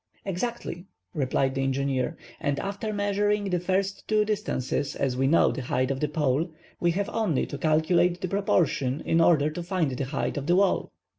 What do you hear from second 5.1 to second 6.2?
we know the height of the